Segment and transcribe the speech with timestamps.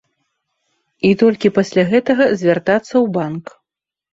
[1.09, 3.45] І толькі пасля гэтага звяртацца ў банк.